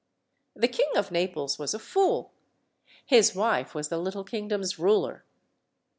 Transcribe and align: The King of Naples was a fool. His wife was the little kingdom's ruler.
The 0.55 0.67
King 0.67 0.89
of 0.95 1.11
Naples 1.11 1.59
was 1.59 1.75
a 1.75 1.77
fool. 1.77 2.31
His 3.05 3.35
wife 3.35 3.75
was 3.75 3.89
the 3.89 3.99
little 3.99 4.23
kingdom's 4.23 4.79
ruler. 4.79 5.23